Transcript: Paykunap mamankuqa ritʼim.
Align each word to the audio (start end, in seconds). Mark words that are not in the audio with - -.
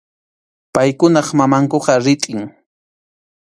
Paykunap 0.73 1.27
mamankuqa 1.37 1.93
ritʼim. 2.05 2.41